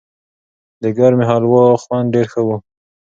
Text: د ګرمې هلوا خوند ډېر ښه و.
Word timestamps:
د 0.81 0.83
ګرمې 0.97 1.25
هلوا 1.31 1.63
خوند 1.83 2.07
ډېر 2.13 2.25
ښه 2.31 2.41
و. 2.47 2.49